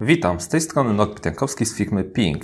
Witam, 0.00 0.40
z 0.40 0.48
tej 0.48 0.60
strony 0.60 0.94
Norbert 0.94 1.24
Jankowski 1.24 1.66
z 1.66 1.76
firmy 1.76 2.04
Ping. 2.04 2.42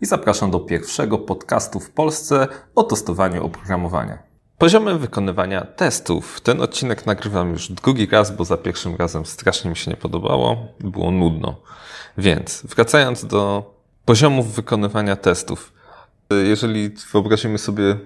I 0.00 0.06
zapraszam 0.06 0.50
do 0.50 0.60
pierwszego 0.60 1.18
podcastu 1.18 1.80
w 1.80 1.90
Polsce 1.90 2.48
o 2.74 2.82
testowaniu 2.82 3.46
oprogramowania. 3.46 4.18
Poziomy 4.58 4.98
wykonywania 4.98 5.60
testów. 5.60 6.40
Ten 6.40 6.60
odcinek 6.60 7.06
nagrywam 7.06 7.50
już 7.50 7.72
drugi 7.72 8.06
raz, 8.06 8.36
bo 8.36 8.44
za 8.44 8.56
pierwszym 8.56 8.96
razem 8.96 9.26
strasznie 9.26 9.70
mi 9.70 9.76
się 9.76 9.90
nie 9.90 9.96
podobało. 9.96 10.56
Było 10.80 11.10
nudno. 11.10 11.56
Więc 12.18 12.62
wracając 12.66 13.24
do 13.24 13.74
poziomów 14.04 14.54
wykonywania 14.54 15.16
testów. 15.16 15.72
Jeżeli 16.44 16.90
wyobrazimy 17.12 17.58
sobie 17.58 17.96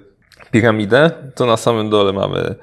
piramidę, 0.50 1.10
to 1.34 1.46
na 1.46 1.56
samym 1.56 1.90
dole 1.90 2.12
mamy 2.12 2.54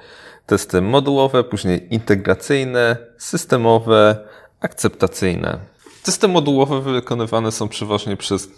testy 0.46 0.82
modułowe, 0.82 1.44
później 1.44 1.94
integracyjne, 1.94 2.98
systemowe, 3.18 4.30
akceptacyjne. 4.62 5.60
Testy 6.04 6.28
modułowe 6.28 6.82
wykonywane 6.82 7.52
są 7.52 7.70
przeważnie 7.70 8.18
przez, 8.18 8.50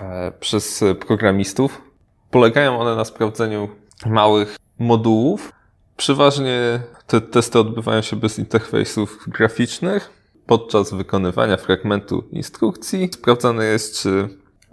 e, 0.00 0.32
przez 0.40 0.84
programistów. 1.06 1.82
Polegają 2.30 2.80
one 2.80 2.96
na 2.96 3.04
sprawdzeniu 3.04 3.68
małych 4.06 4.56
modułów. 4.78 5.52
Przeważnie 5.96 6.80
te 7.06 7.20
testy 7.20 7.58
odbywają 7.58 8.02
się 8.02 8.16
bez 8.16 8.38
interfejsów 8.38 9.24
graficznych. 9.26 10.10
Podczas 10.46 10.94
wykonywania 10.94 11.56
fragmentu 11.56 12.24
instrukcji 12.32 13.10
sprawdzane 13.12 13.64
jest, 13.64 14.02
czy, 14.02 14.28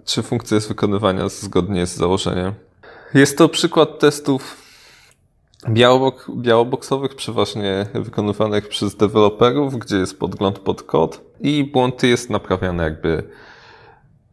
czy 0.05 0.23
funkcja 0.23 0.55
jest 0.55 0.67
wykonywana 0.67 1.30
zgodnie 1.30 1.86
z 1.86 1.95
założeniem. 1.95 2.53
Jest 3.14 3.38
to 3.38 3.50
przykład 3.50 4.00
testów 4.00 4.66
białobok, 5.70 6.31
białoboksowych, 6.35 7.16
przeważnie 7.16 7.85
wykonywanych 7.94 8.67
przez 8.67 8.95
deweloperów, 8.95 9.77
gdzie 9.77 9.98
jest 9.98 10.20
podgląd 10.20 10.59
pod 10.59 10.84
kod 10.84 11.21
i 11.39 11.63
błąd 11.63 12.03
jest 12.03 12.30
naprawiany 12.30 12.84
jakby 12.84 13.23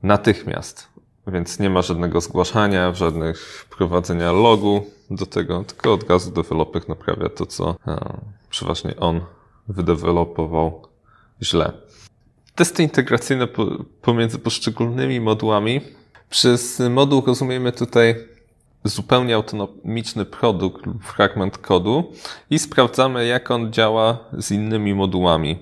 natychmiast. 0.03 0.89
Więc 1.27 1.59
nie 1.59 1.70
ma 1.70 1.83
żadnego 1.83 2.20
zgłaszania, 2.20 2.94
żadnych 2.94 3.67
prowadzenia 3.77 4.33
logu 4.33 4.84
do 5.11 5.27
tego, 5.27 5.64
tylko 5.64 5.92
od 5.92 6.11
razu 6.11 6.31
deweloper 6.31 6.89
naprawia 6.89 7.28
to, 7.28 7.47
co 7.47 7.77
e, 7.87 8.20
przeważnie 8.50 8.97
on 8.97 9.20
wydevelopował 9.69 10.83
źle. 11.42 11.72
Testy 12.55 12.83
integracyjne 12.83 13.48
pomiędzy 14.03 14.39
poszczególnymi 14.39 15.20
modułami. 15.20 15.81
Przez 16.31 16.83
moduł 16.91 17.22
rozumiemy 17.27 17.72
tutaj 17.72 18.14
zupełnie 18.85 19.35
autonomiczny 19.35 20.25
produkt 20.25 20.87
lub 20.87 21.05
fragment 21.05 21.59
kodu 21.59 22.13
i 22.51 22.59
sprawdzamy, 22.59 23.27
jak 23.27 23.51
on 23.51 23.73
działa 23.73 24.19
z 24.39 24.51
innymi 24.51 24.95
modułami. 24.95 25.59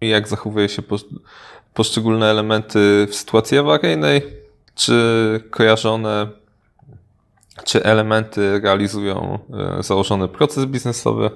I 0.00 0.08
jak 0.08 0.28
zachowuje 0.28 0.68
się 0.68 0.82
poszczególne 1.74 2.26
elementy 2.26 3.06
w 3.10 3.14
sytuacji 3.14 3.58
awaryjnej, 3.58 4.22
czy 4.74 5.40
kojarzone, 5.50 6.26
czy 7.64 7.84
elementy 7.84 8.60
realizują 8.60 9.38
e, 9.78 9.82
założony 9.82 10.28
proces 10.28 10.64
biznesowy, 10.64 11.30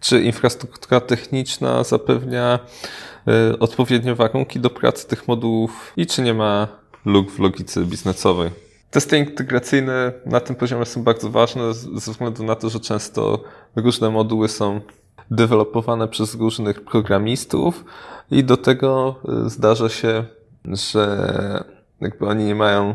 czy 0.00 0.22
infrastruktura 0.22 1.00
techniczna 1.00 1.84
zapewnia 1.84 2.58
e, 3.28 3.58
odpowiednie 3.58 4.14
warunki 4.14 4.60
do 4.60 4.70
pracy 4.70 5.08
tych 5.08 5.28
modułów 5.28 5.92
i 5.96 6.06
czy 6.06 6.22
nie 6.22 6.34
ma 6.34 6.68
luk 7.04 7.30
w 7.30 7.38
logice 7.38 7.84
biznesowej. 7.84 8.67
Testy 8.90 9.18
integracyjne 9.18 10.12
na 10.26 10.40
tym 10.40 10.56
poziomie 10.56 10.84
są 10.84 11.02
bardzo 11.02 11.30
ważne 11.30 11.74
ze 11.74 12.12
względu 12.12 12.44
na 12.44 12.54
to, 12.54 12.70
że 12.70 12.80
często 12.80 13.44
różne 13.76 14.10
moduły 14.10 14.48
są 14.48 14.80
dewelopowane 15.30 16.08
przez 16.08 16.34
różnych 16.34 16.84
programistów 16.84 17.84
i 18.30 18.44
do 18.44 18.56
tego 18.56 19.14
y, 19.46 19.50
zdarza 19.50 19.88
się, 19.88 20.24
że 20.64 21.64
jakby 22.00 22.26
oni 22.26 22.44
nie 22.44 22.54
mają 22.54 22.94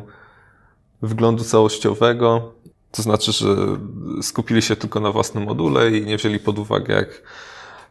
wglądu 1.01 1.43
całościowego, 1.43 2.53
to 2.91 3.01
znaczy, 3.01 3.31
że 3.31 3.47
skupili 4.21 4.61
się 4.61 4.75
tylko 4.75 4.99
na 4.99 5.11
własnym 5.11 5.43
module 5.43 5.91
i 5.91 6.05
nie 6.05 6.17
wzięli 6.17 6.39
pod 6.39 6.59
uwagę, 6.59 6.93
jak 6.93 7.21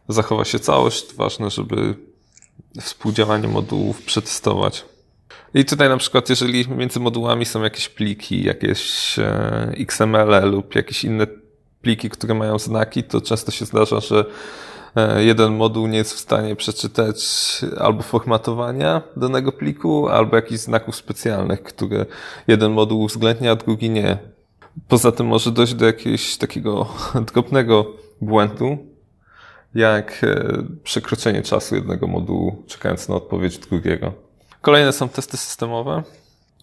zachowa 0.07 0.45
się 0.45 0.59
całość. 0.59 1.15
Ważne, 1.15 1.49
żeby 1.49 1.95
współdziałanie 2.81 3.47
modułów 3.47 4.01
przetestować. 4.01 4.85
I 5.53 5.65
tutaj 5.65 5.89
na 5.89 5.97
przykład, 5.97 6.29
jeżeli 6.29 6.69
między 6.69 6.99
modułami 6.99 7.45
są 7.45 7.63
jakieś 7.63 7.89
pliki, 7.89 8.43
jakieś 8.43 9.19
e, 9.19 9.71
XML 9.77 10.51
lub 10.51 10.75
jakieś 10.75 11.03
inne 11.03 11.27
pliki, 11.81 12.09
które 12.09 12.33
mają 12.33 12.59
znaki, 12.59 13.03
to 13.03 13.21
często 13.21 13.51
się 13.51 13.65
zdarza, 13.65 13.99
że 13.99 14.25
e, 14.95 15.23
jeden 15.23 15.55
moduł 15.55 15.87
nie 15.87 15.97
jest 15.97 16.13
w 16.13 16.19
stanie 16.19 16.55
przeczytać 16.55 17.19
albo 17.77 18.03
formatowania 18.03 19.01
danego 19.17 19.51
pliku, 19.51 20.07
albo 20.09 20.35
jakichś 20.35 20.61
znaków 20.61 20.95
specjalnych, 20.95 21.63
które 21.63 22.05
jeden 22.47 22.71
moduł 22.71 23.01
uwzględnia, 23.01 23.51
a 23.51 23.55
drugi 23.55 23.89
nie. 23.89 24.17
Poza 24.87 25.11
tym 25.11 25.27
może 25.27 25.51
dojść 25.51 25.73
do 25.73 25.85
jakiegoś 25.85 26.37
takiego 26.37 26.87
drobnego 27.33 27.85
błędu, 28.21 28.77
jak 29.75 30.23
e, 30.23 30.63
przekroczenie 30.83 31.41
czasu 31.41 31.75
jednego 31.75 32.07
modułu, 32.07 32.63
czekając 32.67 33.09
na 33.09 33.15
odpowiedź 33.15 33.57
drugiego. 33.57 34.32
Kolejne 34.63 34.91
są 34.93 35.09
testy 35.09 35.37
systemowe. 35.37 36.03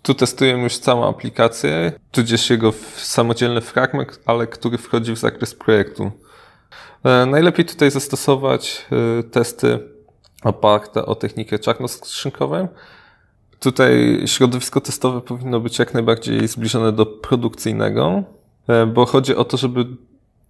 Tu 0.02 0.14
testujemy 0.14 0.62
już 0.62 0.78
całą 0.78 1.08
aplikację, 1.08 1.92
tudzież 2.12 2.50
jego 2.50 2.72
samodzielny 2.96 3.60
fragment, 3.60 4.20
ale 4.26 4.46
który 4.46 4.78
wchodzi 4.78 5.12
w 5.12 5.18
zakres 5.18 5.54
projektu. 5.54 6.10
E, 7.04 7.26
najlepiej 7.26 7.64
tutaj 7.64 7.90
zastosować 7.90 8.86
e, 8.92 9.22
testy 9.22 9.78
oparte 10.44 11.06
o 11.06 11.14
technikę 11.14 11.58
czarnoskrzynkową. 11.58 12.68
Tutaj 13.58 14.22
środowisko 14.26 14.80
testowe 14.80 15.20
powinno 15.20 15.60
być 15.60 15.78
jak 15.78 15.94
najbardziej 15.94 16.48
zbliżone 16.48 16.92
do 16.92 17.06
produkcyjnego, 17.06 18.22
e, 18.68 18.86
bo 18.86 19.06
chodzi 19.06 19.34
o 19.34 19.44
to, 19.44 19.56
żeby 19.56 19.86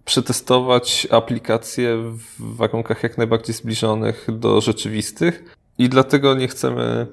przetestować 0.05 1.07
aplikacje 1.11 1.97
w 2.37 2.55
warunkach 2.55 3.03
jak 3.03 3.17
najbardziej 3.17 3.55
zbliżonych 3.55 4.27
do 4.29 4.61
rzeczywistych 4.61 5.43
i 5.77 5.89
dlatego 5.89 6.35
nie 6.35 6.47
chcemy 6.47 7.07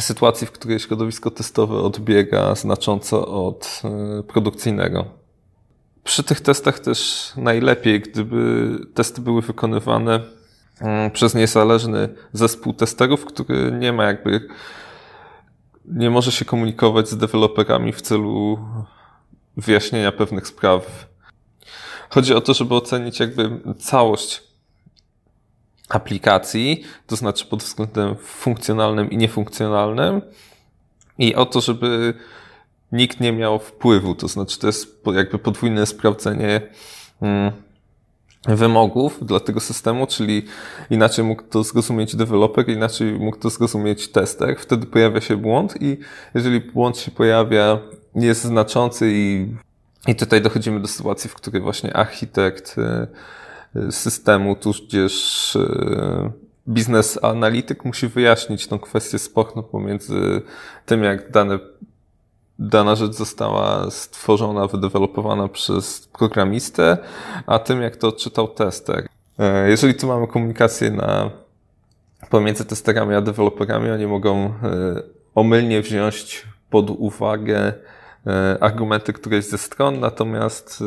sytuacji, 0.00 0.46
w 0.46 0.52
której 0.52 0.80
środowisko 0.80 1.30
testowe 1.30 1.74
odbiega 1.74 2.54
znacząco 2.54 3.46
od 3.46 3.82
e, 3.84 4.22
produkcyjnego. 4.22 5.04
Przy 6.04 6.22
tych 6.22 6.40
testach 6.40 6.78
też 6.80 7.30
najlepiej, 7.36 8.00
gdyby 8.00 8.70
testy 8.94 9.20
były 9.20 9.42
wykonywane 9.42 10.20
mm, 10.80 11.10
przez 11.10 11.34
niezależny 11.34 12.08
zespół 12.32 12.72
testerów, 12.72 13.24
który 13.24 13.72
nie 13.72 13.92
ma 13.92 14.04
jakby, 14.04 14.48
nie 15.84 16.10
może 16.10 16.32
się 16.32 16.44
komunikować 16.44 17.08
z 17.08 17.16
deweloperami 17.16 17.92
w 17.92 18.02
celu 18.02 18.58
wyjaśnienia 19.56 20.12
pewnych 20.12 20.46
spraw. 20.46 21.06
Chodzi 22.10 22.34
o 22.34 22.40
to, 22.40 22.54
żeby 22.54 22.74
ocenić 22.74 23.20
jakby 23.20 23.60
całość 23.78 24.51
aplikacji, 25.92 26.82
to 27.06 27.16
znaczy 27.16 27.46
pod 27.46 27.62
względem 27.62 28.16
funkcjonalnym 28.16 29.10
i 29.10 29.16
niefunkcjonalnym. 29.16 30.22
I 31.18 31.34
o 31.34 31.46
to, 31.46 31.60
żeby 31.60 32.14
nikt 32.92 33.20
nie 33.20 33.32
miał 33.32 33.58
wpływu, 33.58 34.14
to 34.14 34.28
znaczy 34.28 34.58
to 34.58 34.66
jest 34.66 35.02
jakby 35.14 35.38
podwójne 35.38 35.86
sprawdzenie 35.86 36.60
mm, 37.22 37.52
wymogów 38.44 39.26
dla 39.26 39.40
tego 39.40 39.60
systemu, 39.60 40.06
czyli 40.06 40.42
inaczej 40.90 41.24
mógł 41.24 41.42
to 41.42 41.64
zrozumieć 41.64 42.16
deweloper, 42.16 42.68
inaczej 42.68 43.12
mógł 43.12 43.38
to 43.38 43.50
zrozumieć 43.50 44.08
tester, 44.08 44.56
wtedy 44.58 44.86
pojawia 44.86 45.20
się 45.20 45.36
błąd 45.36 45.74
i 45.80 45.98
jeżeli 46.34 46.60
błąd 46.60 46.98
się 46.98 47.10
pojawia, 47.10 47.78
jest 48.14 48.44
znaczący 48.44 49.10
i, 49.12 49.46
i 50.06 50.14
tutaj 50.14 50.42
dochodzimy 50.42 50.80
do 50.80 50.88
sytuacji, 50.88 51.30
w 51.30 51.34
której 51.34 51.62
właśnie 51.62 51.96
architekt 51.96 52.78
y, 52.78 53.06
systemu, 53.90 54.56
tudzież 54.56 55.56
e, 55.56 56.30
biznes 56.68 57.18
analityk 57.22 57.84
musi 57.84 58.08
wyjaśnić 58.08 58.66
tą 58.66 58.78
kwestię 58.78 59.18
sporną 59.18 59.62
pomiędzy 59.62 60.42
tym, 60.86 61.04
jak 61.04 61.30
dane, 61.30 61.58
dana 62.58 62.96
rzecz 62.96 63.12
została 63.12 63.90
stworzona, 63.90 64.66
wydevelopowana 64.66 65.48
przez 65.48 66.08
programistę, 66.18 66.98
a 67.46 67.58
tym, 67.58 67.82
jak 67.82 67.96
to 67.96 68.08
odczytał 68.08 68.48
tester. 68.48 69.06
E, 69.38 69.70
jeżeli 69.70 69.94
tu 69.94 70.06
mamy 70.06 70.26
komunikację 70.26 70.90
na, 70.90 71.30
pomiędzy 72.30 72.64
testerami 72.64 73.14
a 73.14 73.20
deweloperami, 73.20 73.90
oni 73.90 74.06
mogą 74.06 74.44
e, 74.46 74.52
omylnie 75.34 75.82
wziąć 75.82 76.46
pod 76.70 76.90
uwagę 76.90 77.72
argumenty 78.60 79.12
którejś 79.12 79.44
ze 79.44 79.58
stron, 79.58 80.00
natomiast 80.00 80.84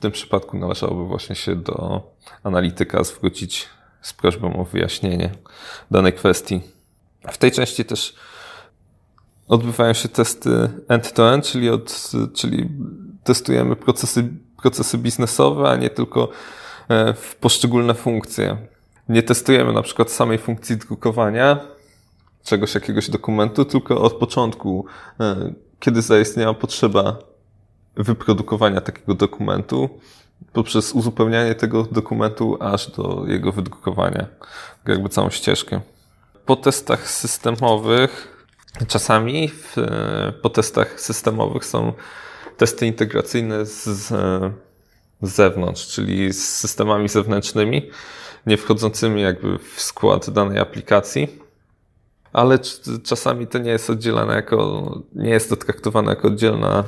w 0.00 0.02
tym 0.02 0.12
przypadku 0.12 0.58
należałoby 0.58 1.04
właśnie 1.04 1.36
się 1.36 1.56
do 1.56 2.02
analityka 2.42 3.04
zwrócić 3.04 3.68
z 4.02 4.12
prośbą 4.12 4.56
o 4.56 4.64
wyjaśnienie 4.64 5.30
danej 5.90 6.12
kwestii. 6.12 6.60
W 7.30 7.38
tej 7.38 7.52
części 7.52 7.84
też 7.84 8.14
odbywają 9.48 9.92
się 9.92 10.08
testy 10.08 10.70
end-to-end, 10.88 11.46
czyli, 11.46 11.70
od, 11.70 12.10
czyli 12.34 12.68
testujemy 13.24 13.76
procesy, 13.76 14.28
procesy 14.62 14.98
biznesowe, 14.98 15.68
a 15.70 15.76
nie 15.76 15.90
tylko 15.90 16.28
e, 16.88 17.14
w 17.14 17.36
poszczególne 17.36 17.94
funkcje. 17.94 18.56
nie 19.08 19.22
testujemy 19.22 19.72
na 19.72 19.82
przykład 19.82 20.10
samej 20.10 20.38
funkcji 20.38 20.76
drukowania 20.76 21.60
czegoś, 22.44 22.74
jakiegoś 22.74 23.10
dokumentu, 23.10 23.64
tylko 23.64 24.02
od 24.02 24.12
początku, 24.12 24.86
e, 25.20 25.52
kiedy 25.80 26.02
zaistniała 26.02 26.54
potrzeba 26.54 27.29
wyprodukowania 27.96 28.80
takiego 28.80 29.14
dokumentu, 29.14 30.00
poprzez 30.52 30.92
uzupełnianie 30.92 31.54
tego 31.54 31.82
dokumentu 31.82 32.56
aż 32.60 32.90
do 32.90 33.24
jego 33.26 33.52
wydrukowania, 33.52 34.26
jakby 34.86 35.08
całą 35.08 35.30
ścieżkę. 35.30 35.80
Po 36.46 36.56
testach 36.56 37.10
systemowych, 37.10 38.44
czasami 38.88 39.48
w, 39.48 39.76
po 40.42 40.50
testach 40.50 41.00
systemowych 41.00 41.64
są 41.64 41.92
testy 42.56 42.86
integracyjne 42.86 43.66
z, 43.66 43.84
z 43.84 44.12
zewnątrz, 45.22 45.86
czyli 45.86 46.32
z 46.32 46.48
systemami 46.48 47.08
zewnętrznymi, 47.08 47.90
nie 48.46 48.56
wchodzącymi 48.56 49.22
jakby 49.22 49.58
w 49.58 49.80
skład 49.80 50.30
danej 50.30 50.58
aplikacji. 50.58 51.28
Ale 52.32 52.58
czasami 53.04 53.46
to 53.46 53.58
nie 53.58 53.70
jest 53.70 53.90
oddzielane 53.90 54.34
jako, 54.34 54.92
nie 55.14 55.30
jest 55.30 55.48
to 55.48 55.56
traktowane 55.56 56.10
jako 56.10 56.28
oddzielna 56.28 56.84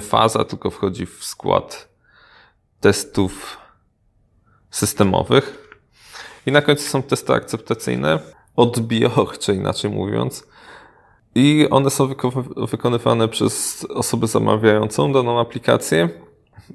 faza, 0.00 0.44
tylko 0.44 0.70
wchodzi 0.70 1.06
w 1.06 1.24
skład 1.24 1.88
testów 2.80 3.56
systemowych. 4.70 5.58
I 6.46 6.52
na 6.52 6.62
końcu 6.62 6.82
są 6.84 7.02
testy 7.02 7.32
akceptacyjne, 7.32 8.18
odbiorcze 8.56 9.54
inaczej 9.54 9.90
mówiąc. 9.90 10.46
I 11.34 11.66
one 11.70 11.90
są 11.90 12.06
wyko- 12.08 12.68
wykonywane 12.70 13.28
przez 13.28 13.86
osobę 13.88 14.26
zamawiającą 14.26 15.12
daną 15.12 15.40
aplikację. 15.40 16.08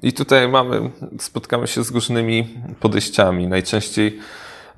I 0.02 0.12
tutaj 0.12 0.48
mamy, 0.48 0.90
spotkamy 1.18 1.66
się 1.66 1.84
z 1.84 1.90
różnymi 1.90 2.54
podejściami. 2.80 3.46
Najczęściej 3.46 4.18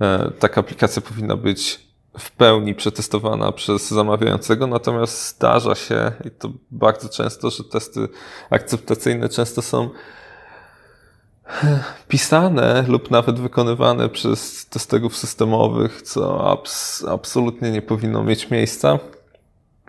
e, 0.01 0.31
taka 0.39 0.61
aplikacja 0.61 1.03
powinna 1.03 1.37
być 1.37 1.90
w 2.19 2.31
pełni 2.31 2.75
przetestowana 2.75 3.53
przez 3.53 3.89
zamawiającego, 3.89 4.67
natomiast 4.67 5.29
zdarza 5.29 5.75
się, 5.75 6.13
i 6.25 6.31
to 6.31 6.51
bardzo 6.71 7.09
często, 7.09 7.51
że 7.51 7.65
testy 7.65 8.09
akceptacyjne 8.51 9.29
często 9.29 9.63
są 9.63 9.91
pisane 12.09 12.85
lub 12.89 13.11
nawet 13.11 13.41
wykonywane 13.41 14.09
przez 14.09 14.67
testerów 14.67 15.17
systemowych, 15.17 16.03
co 16.03 16.51
abs 16.51 17.05
absolutnie 17.05 17.71
nie 17.71 17.83
powinno 17.83 18.25
mieć 18.25 18.51
miejsca, 18.51 18.99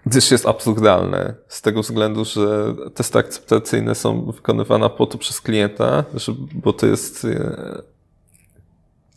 gdyż 0.05 0.31
jest 0.31 0.47
absurdalne 0.47 1.35
z 1.47 1.61
tego 1.61 1.81
względu, 1.81 2.25
że 2.25 2.73
testy 2.95 3.19
akceptacyjne 3.19 3.95
są 3.95 4.31
wykonywane 4.31 4.89
po 4.89 5.05
to 5.05 5.17
przez 5.17 5.41
klienta, 5.41 6.03
bo 6.53 6.73
to 6.73 6.85
jest 6.85 7.25
e, 7.25 7.81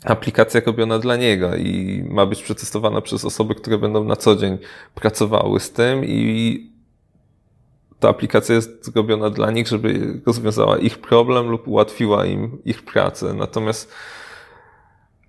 aplikacja 0.04 0.60
robiona 0.66 0.98
dla 0.98 1.16
niego 1.16 1.56
i 1.56 2.04
ma 2.10 2.26
być 2.26 2.42
przetestowana 2.42 3.00
przez 3.00 3.24
osoby, 3.24 3.54
które 3.54 3.78
będą 3.78 4.04
na 4.04 4.16
co 4.16 4.36
dzień 4.36 4.58
pracowały 4.94 5.60
z 5.60 5.72
tym 5.72 6.04
i 6.04 6.74
ta 8.00 8.08
aplikacja 8.08 8.54
jest 8.54 8.84
zrobiona 8.84 9.30
dla 9.30 9.50
nich, 9.50 9.68
żeby 9.68 10.20
rozwiązała 10.26 10.78
ich 10.78 10.98
problem 10.98 11.48
lub 11.48 11.68
ułatwiła 11.68 12.26
im 12.26 12.58
ich 12.64 12.82
pracę. 12.82 13.34
Natomiast 13.34 13.92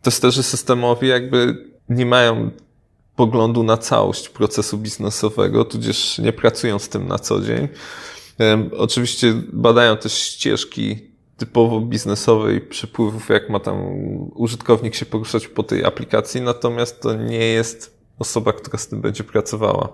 testerzy 0.01 0.44
systemowi 0.44 1.07
jakby 1.07 1.66
nie 1.89 2.06
mają 2.06 2.51
poglądu 3.16 3.63
na 3.63 3.77
całość 3.77 4.30
procesu 4.30 4.77
biznesowego, 4.77 5.66
tudzież 5.66 6.19
nie 6.19 6.33
pracują 6.33 6.80
z 6.80 6.89
tym 6.89 7.07
na 7.07 7.19
co 7.19 7.42
dzień. 7.42 7.68
Oczywiście 8.77 9.33
badają 9.54 9.98
też 9.98 10.13
ścieżki 10.13 11.14
typowo 11.38 11.82
biznesowej 11.82 12.62
przepływów, 12.62 13.30
jak 13.30 13.50
ma 13.50 13.60
tam 13.60 13.76
użytkownik 14.36 14.96
się 14.96 15.06
poruszać 15.06 15.48
po 15.48 15.64
tej 15.64 15.86
aplikacji, 15.86 16.42
natomiast 16.42 17.02
to 17.02 17.14
nie 17.14 17.46
jest 17.46 17.98
osoba, 18.20 18.54
która 18.54 18.78
z 18.78 18.88
tym 18.88 19.02
będzie 19.02 19.24
pracowała. 19.24 19.90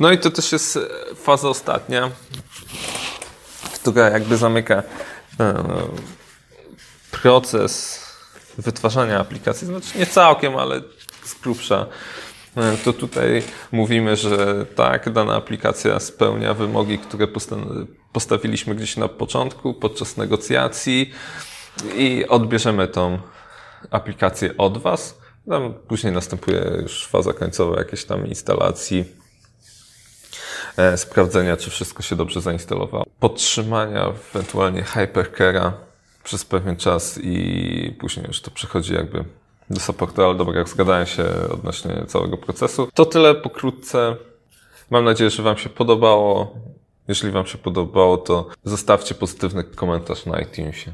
No 0.00 0.12
i 0.12 0.18
to 0.18 0.30
też 0.30 0.52
jest 0.52 0.78
faza 1.14 1.48
ostatnia, 1.48 2.10
która 3.74 4.10
jakby 4.10 4.36
zamyka 4.36 4.82
e, 5.40 5.64
proces 7.10 8.04
wytwarzania 8.58 9.20
aplikacji. 9.20 9.66
Znaczy 9.66 9.98
nie 9.98 10.06
całkiem, 10.06 10.56
ale 10.56 10.80
z 11.24 11.34
grubsza. 11.34 11.86
To 12.84 12.92
tutaj 12.92 13.42
mówimy, 13.72 14.16
że 14.16 14.66
tak, 14.66 15.10
dana 15.10 15.34
aplikacja 15.34 16.00
spełnia 16.00 16.54
wymogi, 16.54 16.98
które 16.98 17.28
postawiliśmy 18.12 18.74
gdzieś 18.74 18.96
na 18.96 19.08
początku, 19.08 19.74
podczas 19.74 20.16
negocjacji 20.16 21.12
i 21.96 22.24
odbierzemy 22.28 22.88
tą 22.88 23.18
aplikację 23.90 24.56
od 24.56 24.78
Was. 24.78 25.18
Tam 25.48 25.74
później 25.88 26.12
następuje 26.12 26.78
już 26.82 27.06
faza 27.06 27.32
końcowa 27.32 27.78
jakiejś 27.78 28.04
tam 28.04 28.26
instalacji, 28.26 29.04
e, 30.76 30.96
sprawdzenia, 30.96 31.56
czy 31.56 31.70
wszystko 31.70 32.02
się 32.02 32.16
dobrze 32.16 32.40
zainstalowało, 32.40 33.04
podtrzymania 33.20 34.12
ewentualnie 34.34 34.82
hypercare'a 34.82 35.72
przez 36.24 36.44
pewien 36.44 36.76
czas 36.76 37.18
i 37.22 37.96
później 38.00 38.26
już 38.26 38.40
to 38.40 38.50
przechodzi 38.50 38.94
jakby 38.94 39.24
do 39.70 39.80
supportu, 39.80 40.24
ale 40.24 40.34
dobra, 40.34 40.58
jak 40.58 40.68
zgadałem 40.68 41.06
się 41.06 41.24
odnośnie 41.52 42.04
całego 42.06 42.36
procesu. 42.36 42.88
To 42.94 43.06
tyle 43.06 43.34
pokrótce. 43.34 44.16
Mam 44.90 45.04
nadzieję, 45.04 45.30
że 45.30 45.42
Wam 45.42 45.56
się 45.56 45.68
podobało. 45.68 46.54
Jeśli 47.08 47.30
Wam 47.30 47.46
się 47.46 47.58
podobało, 47.58 48.18
to 48.18 48.46
zostawcie 48.64 49.14
pozytywny 49.14 49.64
komentarz 49.64 50.26
na 50.26 50.40
iTunesie. 50.40 50.92